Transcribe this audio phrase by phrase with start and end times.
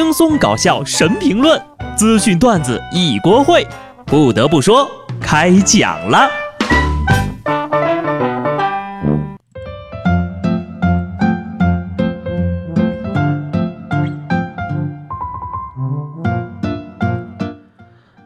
[0.00, 1.60] 轻松搞笑神评论，
[1.96, 3.66] 资讯段子一锅烩。
[4.06, 4.88] 不得不说，
[5.20, 6.30] 开讲了。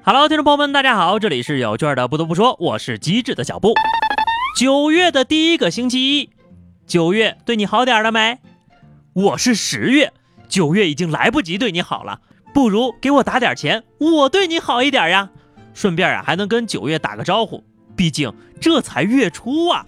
[0.04, 2.07] Hello，听众朋友们，大家好，这里是有趣的。
[2.07, 3.73] 不得不说，我是机智的小布。
[4.59, 6.29] 九月的第一个星期一，
[6.86, 8.41] 九月对你好点了没？
[9.14, 10.12] 我是十月。
[10.53, 12.20] 九月已经来不及对你好了，
[12.52, 15.30] 不如给我打点钱，我对你好一点呀。
[15.73, 17.65] 顺便啊，还能跟九月打个招呼，
[17.97, 18.30] 毕竟
[18.61, 19.87] 这才月初啊。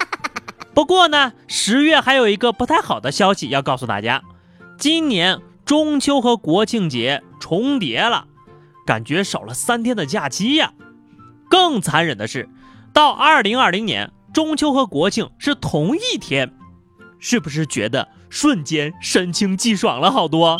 [0.74, 4.22] 不过呢，十月还有一个不太好的消息要告诉大家，
[4.76, 8.26] 今年中秋和国庆节重叠了，
[8.84, 10.74] 感觉少了三天的假期呀。
[11.48, 12.46] 更残忍的是，
[12.92, 16.52] 到二零二零年，中秋和国庆是同一天，
[17.18, 18.06] 是不是觉得？
[18.30, 20.58] 瞬间神清气爽了好多，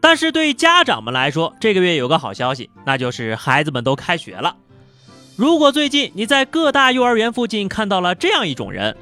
[0.00, 4.56] 但是对家长们来说，这个月有个好消息，那就是孩子们都开学了。
[5.36, 8.96] 如果最近你在各大幼儿园附近看到了这样一种人，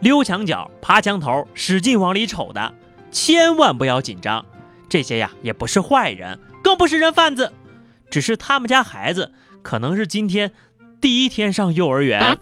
[0.00, 2.74] 溜墙角、爬墙头、使劲往里瞅的，
[3.10, 4.44] 千万不要紧张，
[4.88, 7.52] 这些呀也不是坏人，更不是人贩子，
[8.10, 9.32] 只是他们家孩子
[9.62, 10.52] 可能是今天
[11.00, 12.36] 第一天上幼儿园。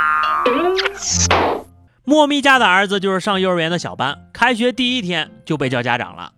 [2.05, 6.33] 莫咪家的儿子就是上幼儿园的小班，开学第一天就被叫家长了。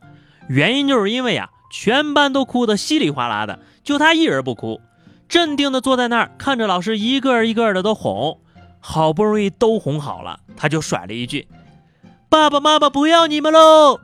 [0.48, 4.82] 原因就是因为呀，全班都哭得稀里哗啦的，就他一人不哭，
[5.26, 8.38] 镇定的坐在那儿，看着老师一个一个的都哄。
[8.86, 11.48] 好不容易都哄好了，他就甩了一句
[12.28, 14.00] ：“爸爸妈妈不要你们喽！”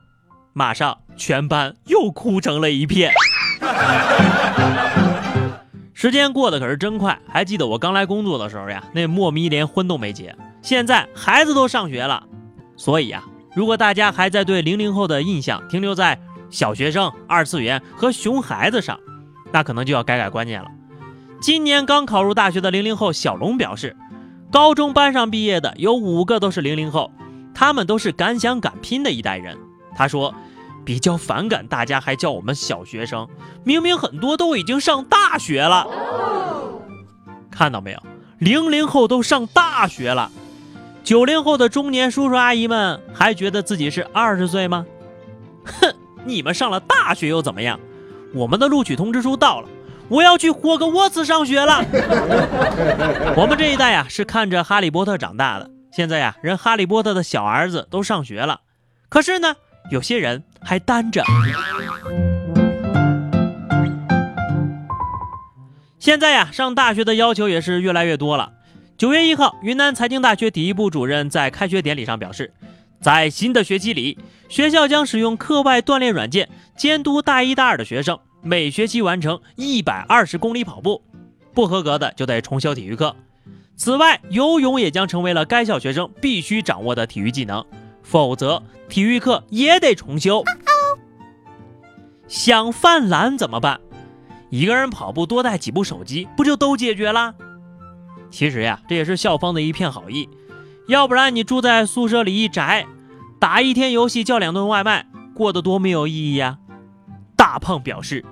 [0.54, 3.12] 马上全班又哭成了一片。
[5.92, 10.34] 时间过得可是真快，还记得我刚来工作的时候呀，那莫咪连婚都没结。
[10.62, 12.26] 现在孩子都上学了，
[12.76, 18.98] 所以啊，如果大家还在对零零后的印象停留在小学生、二次元和熊孩子上，
[19.52, 20.68] 那可能就要改改观念了。
[21.40, 23.96] 今年刚考入大学的零零后小龙表示，
[24.52, 27.10] 高中班上毕业的有五个都是零零后，
[27.54, 29.56] 他们都是敢想敢拼的一代人。
[29.96, 30.34] 他说，
[30.84, 33.26] 比较反感大家还叫我们小学生，
[33.64, 35.86] 明明很多都已经上大学了。
[37.50, 38.02] 看到没有，
[38.38, 40.30] 零零后都上大学了。
[41.10, 44.86] 九零后的中年叔叔阿姨们还觉得自己是二十岁吗？
[45.64, 45.92] 哼，
[46.24, 47.80] 你们上了大学又怎么样？
[48.32, 49.68] 我们的录取通知书到了，
[50.08, 51.84] 我要去霍格沃茨上学了。
[53.36, 58.60] 我们这一代呀是看着哈利波特长大的，现在呀人哈利波特的小儿子都上学了，
[59.08, 59.56] 可是呢
[59.90, 61.24] 有些人还单着。
[65.98, 68.52] 现在呀上大学的要求也是越来越多了。
[69.00, 72.52] 九月一号，云南财经大学体育部主任在开学典礼上表示，
[73.00, 74.18] 在新的学期里，
[74.50, 81.02] 学校将使用课外锻炼软件监督大一、大二的学生每学期完成一百二十公里跑步，
[81.54, 83.16] 不合格的就得重修体育课。
[83.74, 87.64] 此外，游泳也将成为了该校学生必须掌握的体育技能，
[88.02, 90.44] 否则体育课也得重修。
[92.28, 93.80] 想犯懒怎么办？
[94.50, 97.34] 一个人跑步多带几部手机，不就都解决了？
[98.30, 100.28] 其实呀，这也是校方的一片好意，
[100.86, 102.86] 要不然你住在宿舍里一宅，
[103.38, 106.58] 打一天游戏叫两顿外卖，过得多没有意义呀！
[107.36, 108.24] 大胖表示，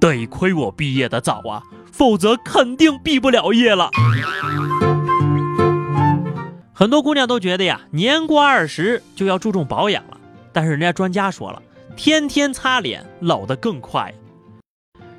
[0.00, 1.62] 得亏我毕业的早啊，
[1.92, 3.90] 否则肯定毕不了业了。
[6.74, 10.18] 很多姑娘都觉得呀，年过二十就要注重保养了，
[10.52, 11.62] 但是人家专家说了，
[11.96, 14.12] 天天擦脸老得更快。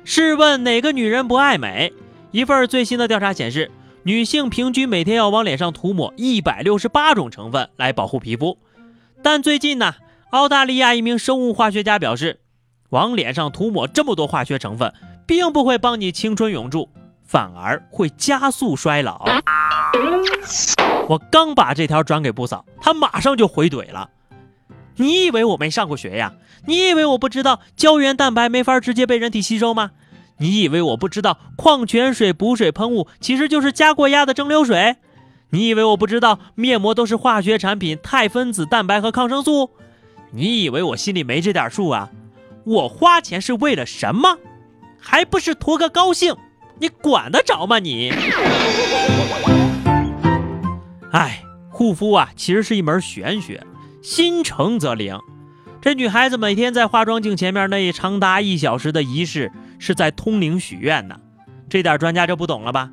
[0.04, 1.92] 试问哪个女人不爱美？
[2.30, 3.70] 一份最新的调查显示。
[4.08, 8.56] 女性平均每天要往脸上涂抹一百六十八种成分来保护皮肤，
[9.22, 9.96] 但最近呢，
[10.30, 12.40] 澳大利亚一名生物化学家表示，
[12.88, 14.94] 往脸上涂抹这么多化学成分，
[15.26, 16.88] 并不会帮你青春永驻，
[17.22, 19.26] 反而会加速衰老。
[21.10, 24.08] 我刚把这条转给布嫂，她马上就回怼了
[24.96, 26.32] ：“你以为我没上过学呀？
[26.64, 29.90] 你以为我不知道胶原蛋白没法直接被人体吸收吗？”
[30.40, 34.96] 你以为我不知道矿泉水补水喷雾其实就是加过压的蒸馏水？
[35.50, 39.70] 你以为我不知道面膜都是化学产品、肽分子蛋白和抗生素？
[40.30, 42.10] 你以为我心里没这点数啊？
[42.64, 44.38] 我花钱是为了什么？
[45.00, 46.36] 还不是图个高兴？
[46.78, 48.12] 你管得着吗你？
[51.10, 53.66] 哎，护肤啊，其实是一门玄学，
[54.02, 55.18] 心诚则灵。
[55.80, 59.50] 这女孩子每天在化妆镜前面那长达一小时的仪式。
[59.78, 61.16] 是在通灵许愿呢，
[61.68, 62.90] 这点专家就不懂了吧？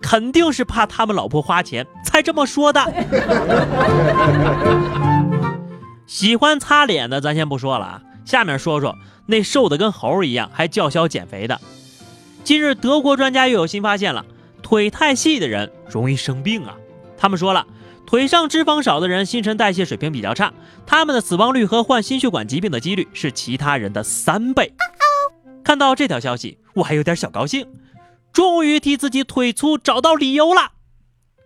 [0.00, 2.80] 肯定是怕他们老婆花钱才这么说的。
[6.06, 8.94] 喜欢擦脸的咱先不说了啊，下面说说
[9.26, 11.60] 那瘦的跟猴一样还叫嚣减肥的。
[12.44, 14.24] 近日，德国专家又有新发现了，
[14.62, 16.76] 腿太细的人容易生病啊。
[17.18, 17.66] 他们说了，
[18.06, 20.52] 腿上脂肪少的人新陈代谢水平比较差，
[20.86, 24.72] 他们的死亡率和患心血管疾病的几率是其他人的三倍。
[25.68, 27.68] 看到这条消息，我还有点小高兴，
[28.32, 30.72] 终于替自己腿粗找到理由了，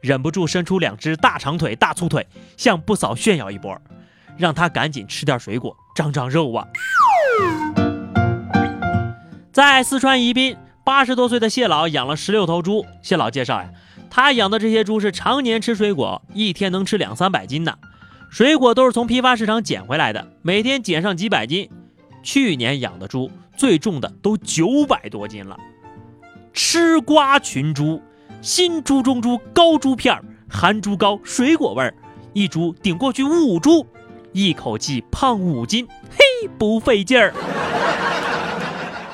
[0.00, 3.76] 忍不住伸出两只大长腿、大粗腿，向不嫂炫耀一波。
[4.36, 6.64] 让他赶紧吃点水果，长长肉啊！
[9.52, 12.86] 在四川宜宾，八十多岁的谢老养了十六头猪。
[13.02, 13.70] 谢老介绍呀，
[14.08, 17.76] 他养的这些猪是常年吃水果，一天能吃两三百斤呢。
[18.30, 21.68] 水果都是从批发市场捡回来的，每天捡上几百斤。
[22.22, 23.28] 去年养的猪
[23.62, 25.56] 最重的都九百多斤了。
[26.52, 28.02] 吃瓜群猪，
[28.40, 31.94] 新猪中猪高猪片儿含猪膏，水果味儿，
[32.32, 33.86] 一猪顶过去五猪。
[34.32, 37.32] 一口气胖五斤，嘿，不费劲儿。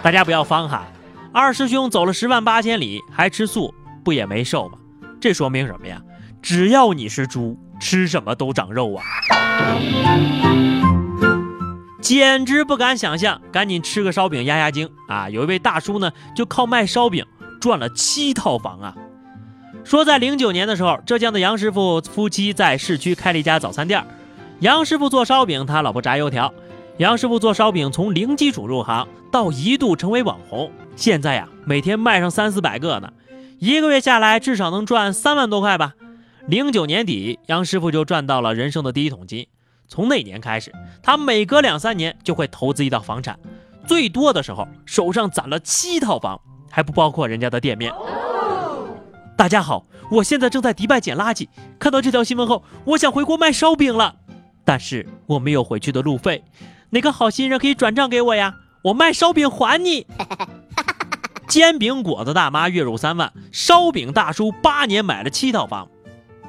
[0.03, 0.87] 大家不要慌哈，
[1.31, 4.79] 二师兄走了十万八千里还吃素，不也没瘦吗？
[5.21, 6.01] 这说明什么呀？
[6.41, 9.05] 只要你是猪，吃什么都长肉啊！
[12.00, 15.29] 简直不敢想象，赶紧吃个烧饼压压惊啊！
[15.29, 17.27] 有一位大叔呢，就靠卖烧饼
[17.61, 18.97] 赚了七套房啊。
[19.85, 24.05] 说在零九年的时候，浙江的杨师傅夫妻在市区开了一家早餐店。
[24.61, 26.53] 杨师傅做烧饼，他老婆炸油条。
[26.99, 33.12] 杨师傅做烧饼从零基础入行，到一度成为网红，现在呀，每天卖上三四百个呢，
[33.59, 35.94] 一个月下来至少能赚三万多块吧。
[36.47, 39.47] 零九年底，杨师傅就赚到了人生的第一桶金。
[39.88, 40.70] 从那年开始，
[41.02, 43.38] 他每隔两三年就会投资一套房产，
[43.87, 46.38] 最多的时候手上攒了七套房，
[46.70, 47.93] 还不包括人家的店面。
[49.37, 51.49] 大家好，我现在正在迪拜捡垃圾，
[51.79, 54.17] 看到这条新闻后，我想回国卖烧饼了。
[54.64, 56.44] 但是我没有回去的路费，
[56.91, 58.56] 哪个好心人可以转账给我呀？
[58.82, 60.06] 我卖烧饼还你。
[61.49, 65.88] 煎饼果子大妈月入三万，烧饼大叔八年买了七套房，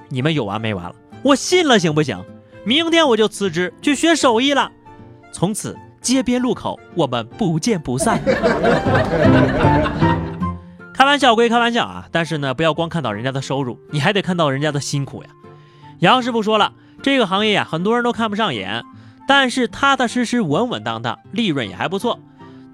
[0.10, 0.96] 你们有完没完了？
[1.24, 2.22] 我信了行不行？
[2.70, 4.72] 明天我就辞职去学手艺了，
[5.34, 8.22] 从此街边路口我们不见不散。
[10.94, 15.30] 开玩笑归开玩笑啊，但是呢，不要光看到人家的收入，你还得看到人家的辛苦呀。
[15.98, 16.74] 杨师傅说了。
[17.02, 18.84] 这个行业呀，很多人都看不上眼，
[19.28, 22.20] 但是踏踏实实、稳稳当当，利润也还不错。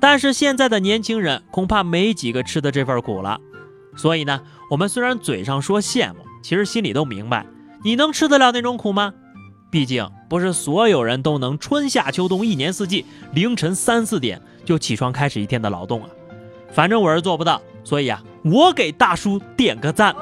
[0.01, 3.39] 但是现在的年轻人恐怕没几个吃的这份苦了。
[3.95, 7.45] 所以呢，我们虽然嘴上说羡慕，其实心里都明白，
[7.85, 9.13] 你能吃得了那种苦吗？
[9.75, 16.09] 毕竟不是所有人都能春夏秋冬一年四季凌晨三四点就起床开始一天的劳动啊。
[16.71, 20.15] 反正我是做不到，所以啊，我给大叔点个赞。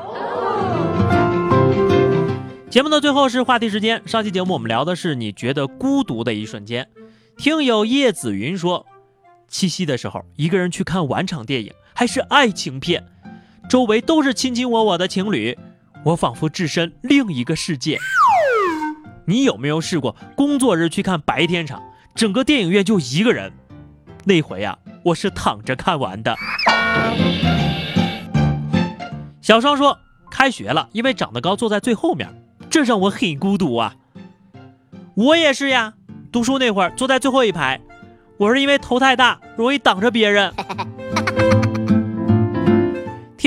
[2.68, 4.02] 节目的最后是话题时间。
[4.08, 6.90] 上期节目我们聊的是你觉得孤独的一瞬间。
[7.38, 8.84] 听友叶子云说，
[9.48, 13.06] 七夕的时候一个人去看晚场电影，还是爱情片，
[13.70, 15.56] 周围都是卿卿我我的情侣，
[16.06, 18.00] 我仿佛置身另一个世界。
[19.26, 21.82] 你有没有试过工作日去看白天场，
[22.14, 23.52] 整个电影院就一个人？
[24.26, 26.36] 那回啊，我是躺着看完的。
[29.42, 29.98] 小双说，
[30.32, 32.30] 开学了，因为长得高，坐在最后面。
[32.70, 33.96] 这让我很孤独啊！
[35.16, 35.94] 我也是呀，
[36.32, 37.80] 读书那会儿坐在最后一排，
[38.38, 40.52] 我是因为头太大，容易挡着别人。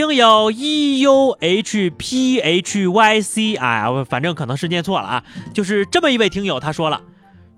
[0.06, 7.00] 听友 e u h p h y c 啊，反正可能是念错了啊，就是这么一位听友，他说了，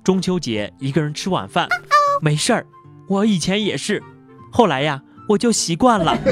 [0.02, 1.68] 中秋节一个人吃晚饭，
[2.22, 2.64] 没事儿，
[3.06, 4.02] 我以前也是，
[4.50, 6.16] 后来呀，我就习惯了。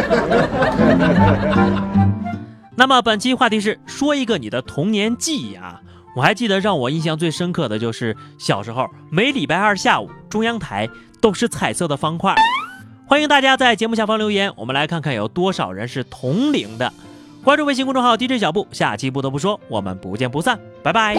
[2.77, 5.83] 那么本期话题是说一个你的童年记忆啊！
[6.17, 10.89] 我还记得让我印象最深刻的就是小时候每礼拜二下午中央台
[11.21, 12.35] 都是彩色的方块。
[13.09, 16.93] 欢迎大家在节目下方留言，我们来看看有多少人是同龄的。
[17.45, 21.17] 关注微信公众号 DJ 小布，下期不得不说，我们不见不散，拜拜。